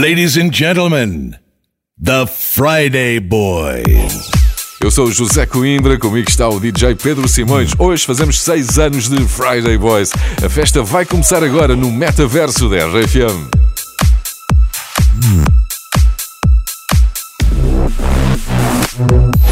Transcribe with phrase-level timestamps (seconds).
[0.00, 1.36] Ladies and gentlemen,
[2.02, 4.30] the Friday Boys.
[4.80, 7.72] Eu sou o José Coimbra, comigo está o DJ Pedro Simões.
[7.78, 10.10] Hoje fazemos 6 anos de Friday Boys.
[10.42, 13.50] A festa vai começar agora no metaverso da RFM.
[19.00, 19.49] Instagram,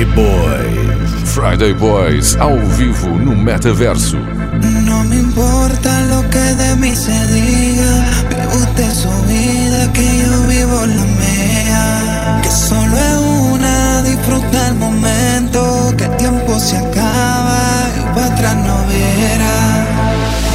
[0.00, 1.34] Friday Boys.
[1.34, 4.16] Friday Boys, ao vivo no metaverso.
[4.86, 10.46] No me importa lo que de mí se diga, vive usted su vida, que yo
[10.46, 12.40] vivo la mía.
[12.42, 13.18] Que solo es
[13.52, 17.60] una, disfruta el momento, que el tiempo se acaba
[17.94, 19.54] y para atrás no viera.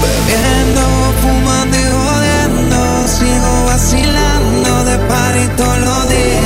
[0.02, 0.82] Bebiendo,
[1.22, 6.45] fumando y jodiendo, sigo vacilando de par y todos los días.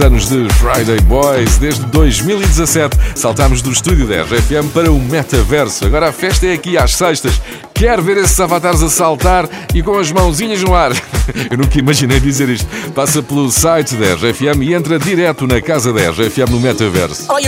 [0.00, 1.58] anos de Friday Boys.
[1.58, 5.84] Desde 2017 saltámos do estúdio 10 FM para o metaverso.
[5.86, 7.40] Agora a festa é aqui às sextas.
[7.74, 10.92] quer ver esses avatares a saltar e com as mãozinhas no ar.
[11.50, 12.66] Eu nunca imaginei dizer isto.
[12.94, 17.26] Passa pelo site 10 FM e entra direto na casa 10 FM no metaverso.
[17.28, 17.38] Oh,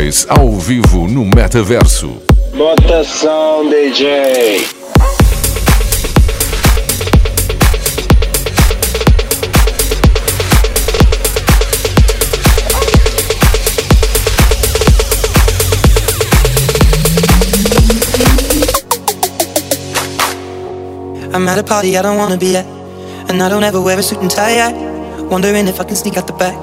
[0.00, 2.22] Boys ao vivo no metaverso.
[2.56, 4.66] Botação DJ.
[21.34, 22.64] I'm at a party I don't wanna be at,
[23.28, 24.66] and I don't ever wear a suit and tie.
[24.66, 24.72] I
[25.28, 26.56] wondering if I can sneak out the back.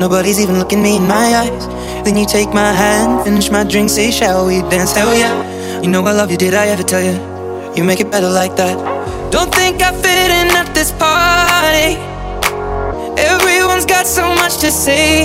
[0.00, 1.67] Nobody's even looking me in my eyes.
[2.08, 4.92] Then you take my hand, finish my drink, say, Shall we dance?
[4.92, 5.82] Hell yeah.
[5.82, 7.12] You know I love you, did I ever tell you?
[7.76, 8.76] You make it better like that.
[9.30, 12.00] Don't think I fit in at this party.
[13.20, 15.24] Everyone's got so much to say.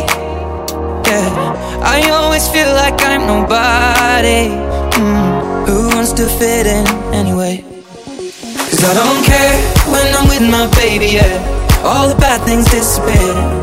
[1.07, 4.51] Yeah, I always feel like I'm nobody.
[4.99, 7.63] Mm, who wants to fit in anyway?
[7.63, 9.55] Cause I don't care
[9.87, 11.81] when I'm with my baby, yeah.
[11.85, 13.62] All the bad things disappear.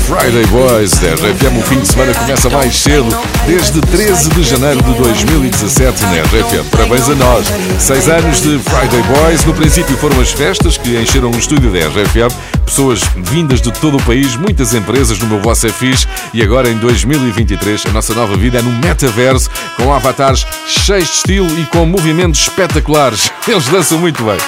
[0.00, 3.06] Friday Boys da RFM, o fim de semana começa mais cedo,
[3.46, 6.68] desde 13 de janeiro de 2017 na RFM.
[6.72, 7.46] Parabéns a nós.
[7.78, 9.44] Seis anos de Friday Boys.
[9.44, 12.34] No princípio foram as festas que encheram o estúdio da RFM.
[12.64, 16.08] Pessoas vindas de todo o país, muitas empresas no meu Vosso é Fixe.
[16.34, 21.14] E agora em 2023 a nossa nova vida é no metaverso, com avatares cheios de
[21.14, 23.30] estilo e com movimentos espetaculares.
[23.46, 24.38] Eles dançam muito bem.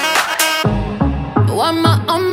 [1.59, 2.28] On my own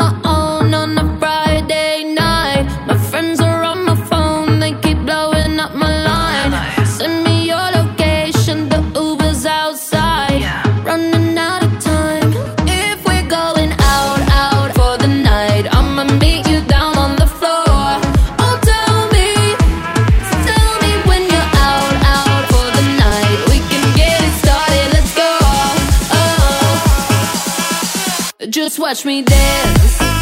[28.65, 30.14] Just watch me dance.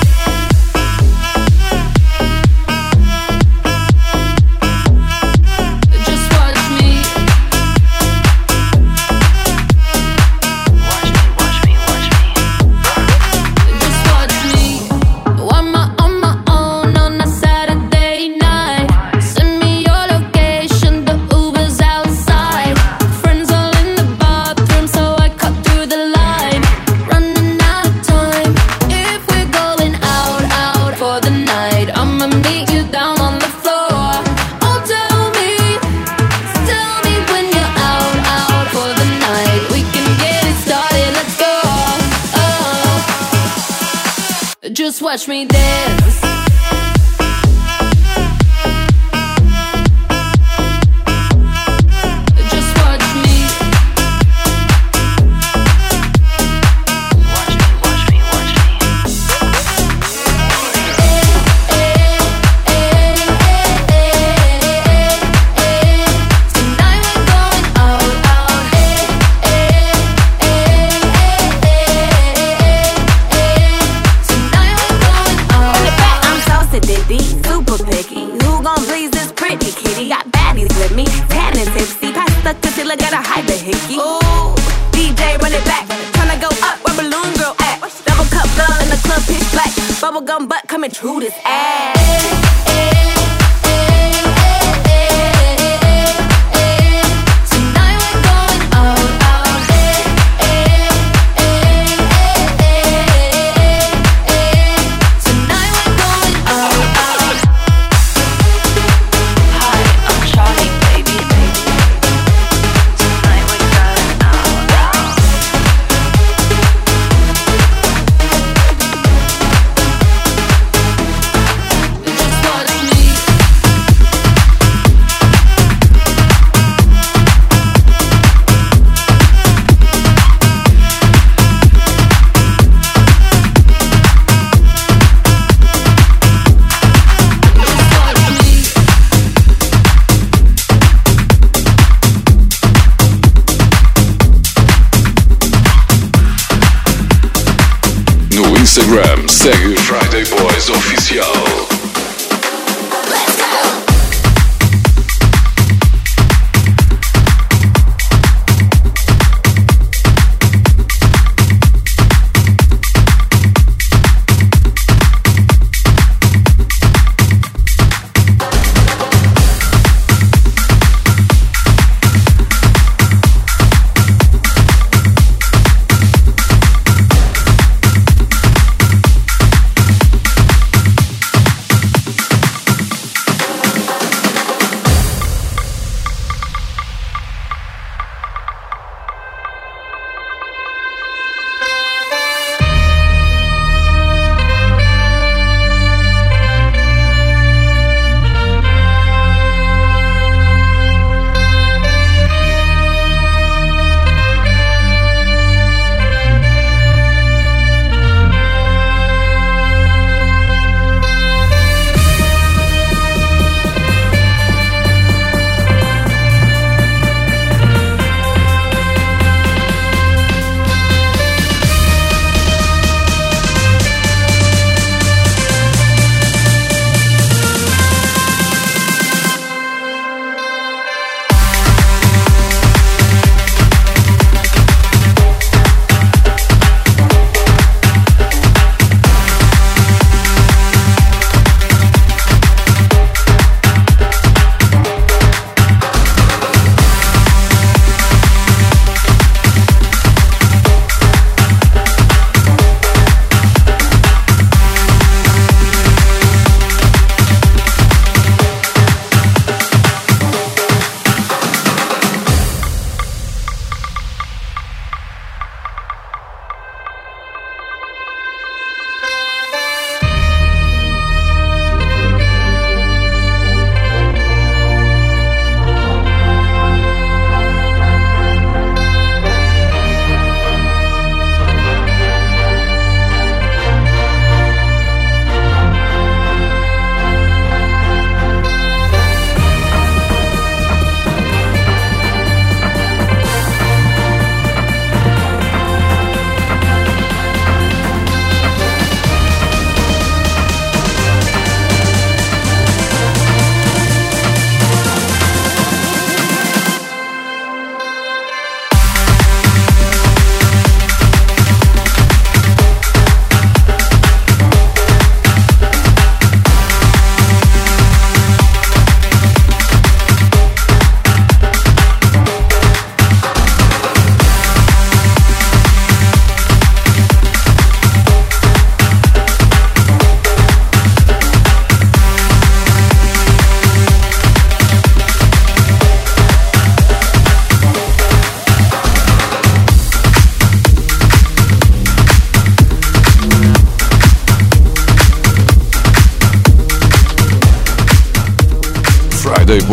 [148.74, 151.73] Instagram, segue Friday Boys Oficial.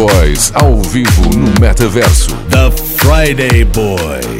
[0.00, 2.30] Boys ao vivo no metaverso.
[2.48, 4.39] The Friday Boys.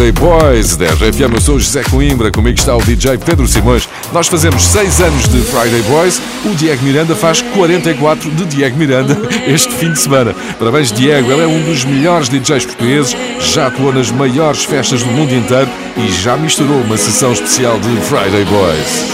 [0.00, 1.34] Friday Boys da RFM.
[1.34, 3.86] Eu sou José Coimbra, comigo está o DJ Pedro Simões.
[4.14, 6.18] Nós fazemos 6 anos de Friday Boys.
[6.46, 9.14] O Diego Miranda faz 44 de Diego Miranda
[9.46, 10.34] este fim de semana.
[10.58, 11.30] Parabéns, Diego.
[11.30, 15.68] Ele é um dos melhores DJs portugueses, já atuou nas maiores festas do mundo inteiro
[15.98, 19.04] e já misturou uma sessão especial de Friday Boys.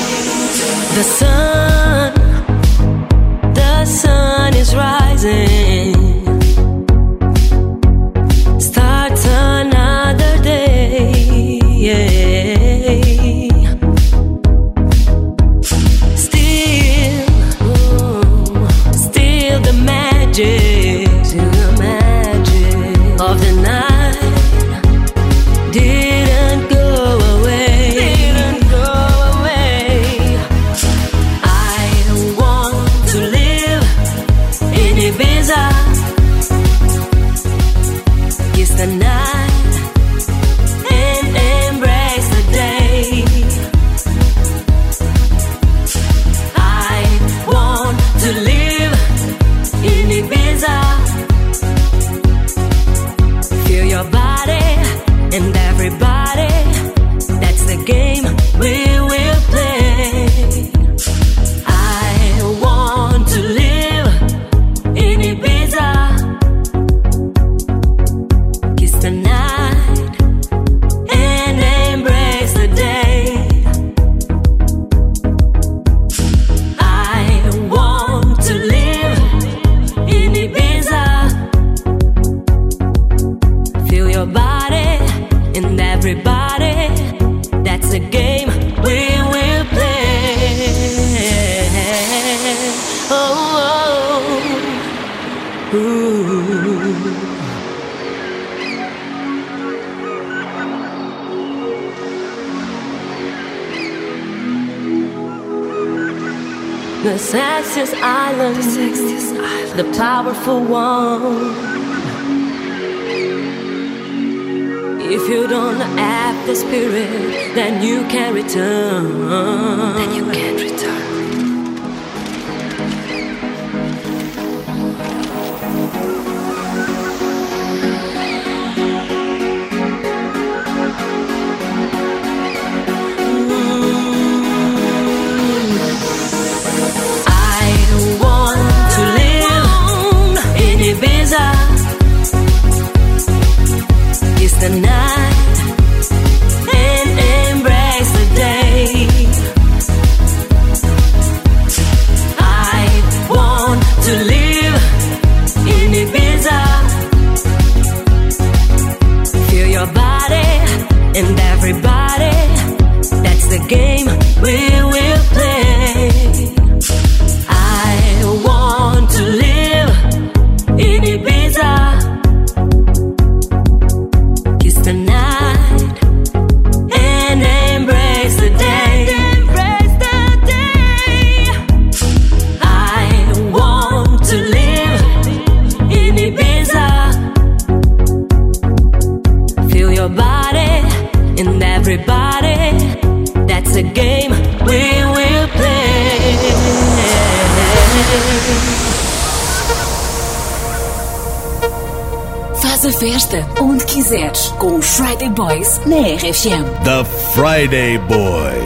[206.37, 206.85] FM.
[206.85, 207.03] The
[207.35, 208.66] Friday Boy.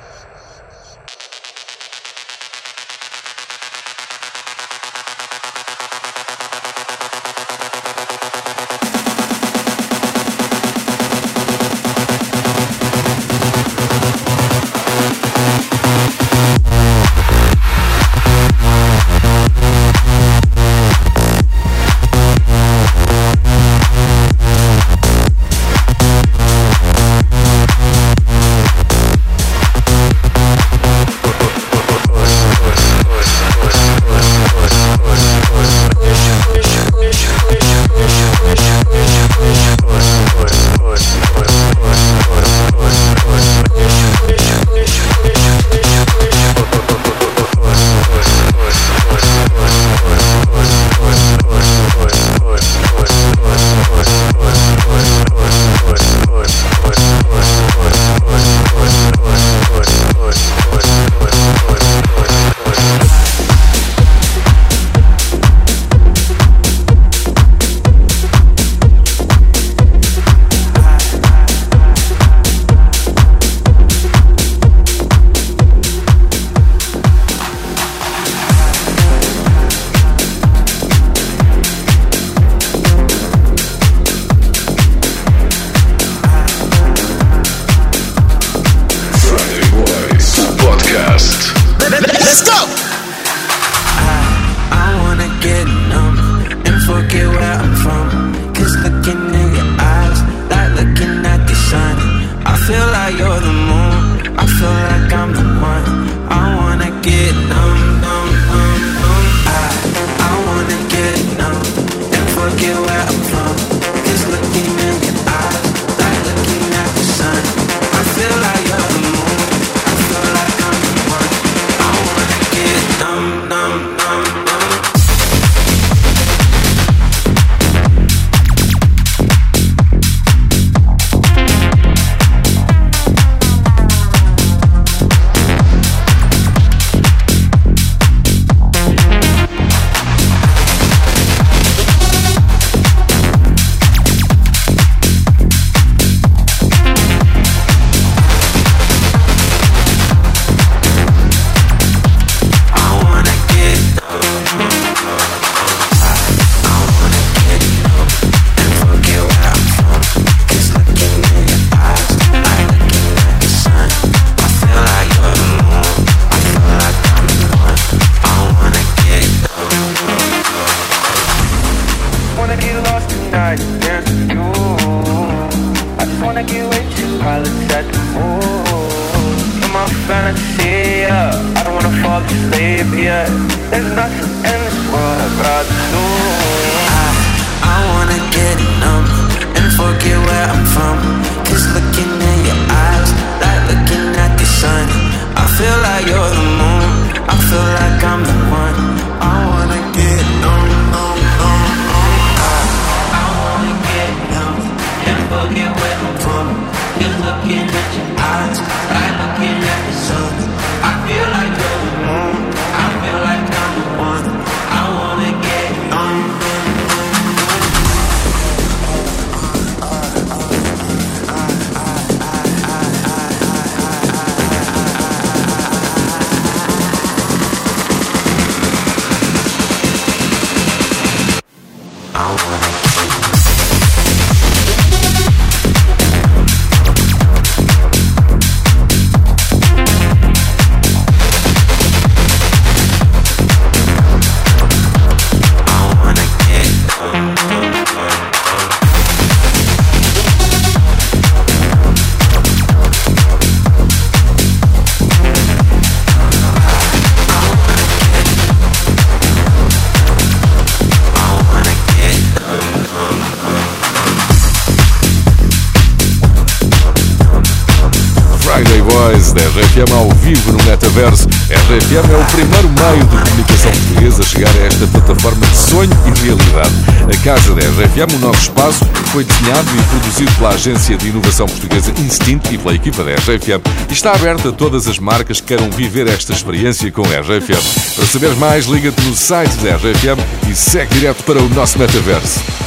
[271.71, 275.89] FM é o primeiro meio de comunicação portuguesa a chegar a esta plataforma de sonho
[276.05, 276.73] e realidade.
[277.07, 281.45] A Casa da RFM, o nosso espaço, foi desenhado e produzido pela Agência de Inovação
[281.45, 283.61] Portuguesa Instinto e pela equipa da RGFM.
[283.89, 287.95] E está aberta a todas as marcas que queiram viver esta experiência com a RGFM.
[287.95, 290.19] Para saber mais, liga-te no site da RGFM
[290.51, 292.60] e segue direto para o nosso metaverso.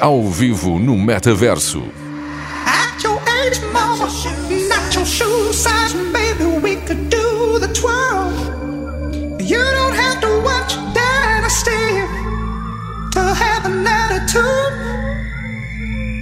[0.00, 1.82] ao vivo no metaverso.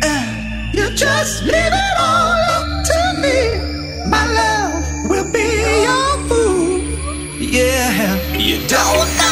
[0.03, 3.39] Uh, just leave it all up to me.
[4.11, 5.49] My love will be
[5.87, 6.81] your fool.
[7.39, 9.28] Yeah, you don't.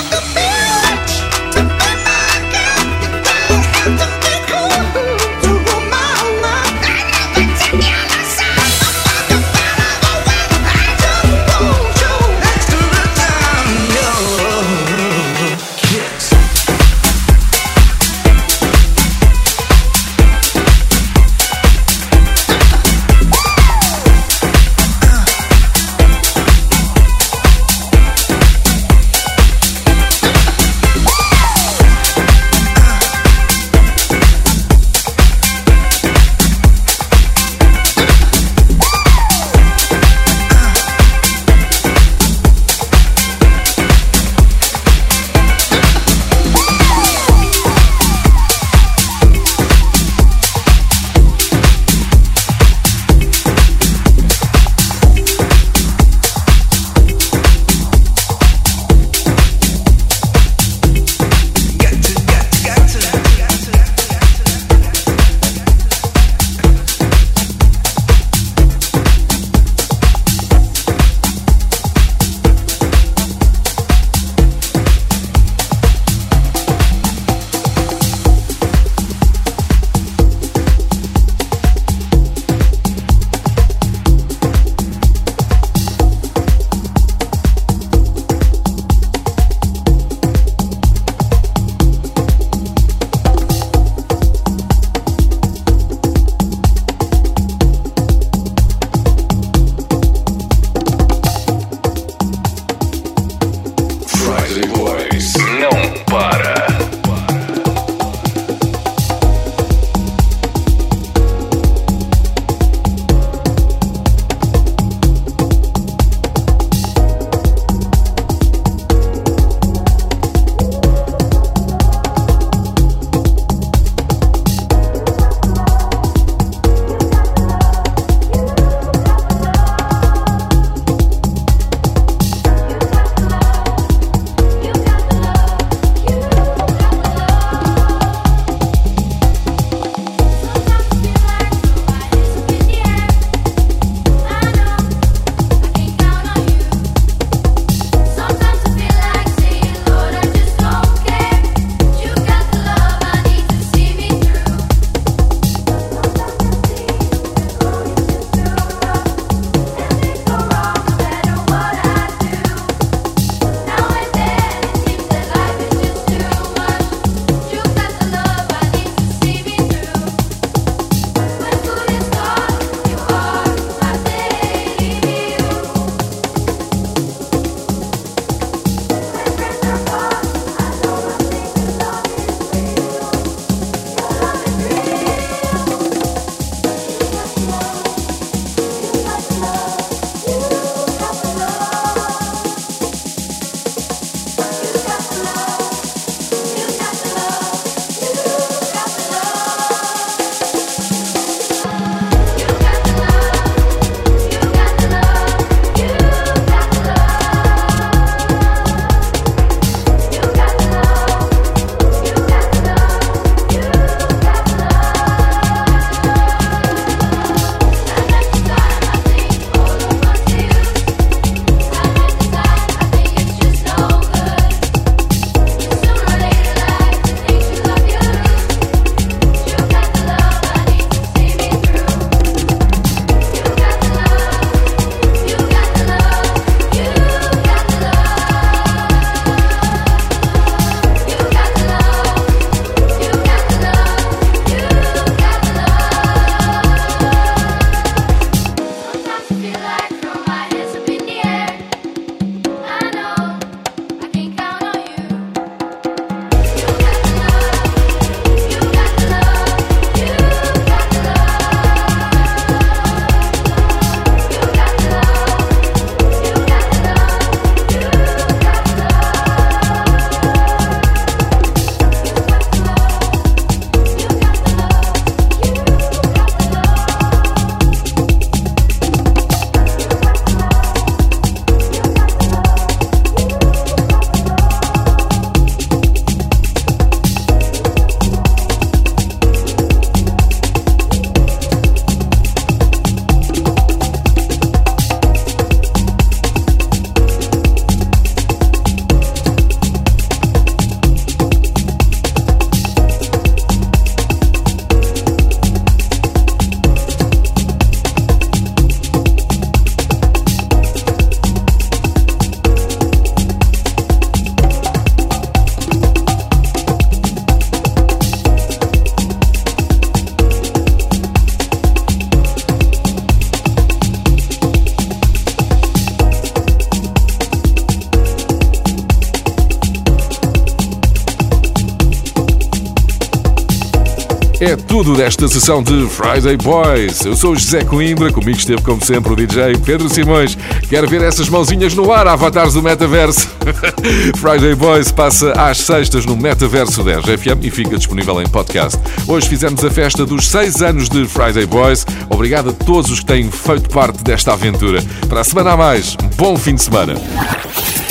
[334.96, 337.04] Desta sessão de Friday Boys.
[337.04, 340.38] Eu sou José Coimbra, comigo esteve como sempre o DJ Pedro Simões.
[340.70, 343.28] Quero ver essas mãozinhas no ar, avatares do metaverso.
[344.16, 348.80] Friday Boys passa às sextas no metaverso da RFM e fica disponível em podcast.
[349.06, 351.84] Hoje fizemos a festa dos seis anos de Friday Boys.
[352.08, 354.82] Obrigado a todos os que têm feito parte desta aventura.
[355.10, 356.94] Para a semana a mais, bom fim de semana.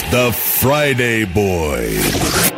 [0.10, 2.55] The Friday Boys.